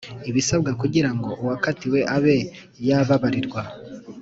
[0.29, 2.37] Ibisabwa kugira ngo uwakatiwe abe
[2.87, 3.61] yababarirwa